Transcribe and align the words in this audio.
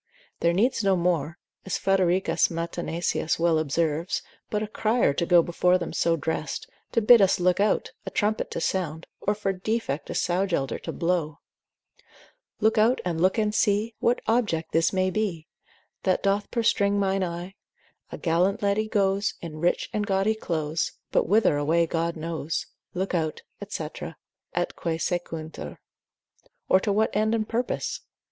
There 0.39 0.51
needs 0.51 0.83
no 0.83 0.95
more, 0.95 1.37
as 1.63 1.77
Fredericus 1.77 2.49
Matenesius 2.49 3.37
well 3.37 3.59
observes, 3.59 4.23
but 4.49 4.63
a 4.63 4.67
crier 4.67 5.13
to 5.13 5.27
go 5.27 5.43
before 5.43 5.77
them 5.77 5.93
so 5.93 6.15
dressed, 6.17 6.67
to 6.93 7.03
bid 7.03 7.21
us 7.21 7.39
look 7.39 7.59
out, 7.59 7.91
a 8.03 8.09
trumpet 8.09 8.49
to 8.49 8.59
sound, 8.59 9.05
or 9.21 9.35
for 9.35 9.53
defect 9.53 10.09
a 10.09 10.15
sow 10.15 10.47
gelder 10.47 10.79
to 10.79 10.91
blow, 10.91 11.37
Look 12.59 12.79
out, 12.79 12.99
look 13.05 13.37
out 13.37 13.41
and 13.43 13.53
see 13.53 13.93
What 13.99 14.21
object 14.25 14.71
this 14.71 14.91
may 14.91 15.11
be 15.11 15.45
That 16.01 16.23
doth 16.23 16.49
perstringe 16.49 16.97
mine 16.97 17.23
eye; 17.23 17.53
A 18.11 18.17
gallant 18.17 18.63
lady 18.63 18.87
goes 18.87 19.35
In 19.39 19.59
rich 19.59 19.87
and 19.93 20.07
gaudy 20.07 20.33
clothes, 20.33 20.93
But 21.11 21.27
whither 21.27 21.57
away 21.57 21.85
God 21.85 22.15
knows, 22.15 22.65
———look 22.95 23.13
out, 23.13 23.43
&c., 23.69 23.87
et 24.55 24.75
quae 24.75 24.97
sequuntur, 24.97 25.77
or 26.67 26.79
to 26.79 26.91
what 26.91 27.15
end 27.15 27.35
and 27.35 27.47
purpose? 27.47 28.01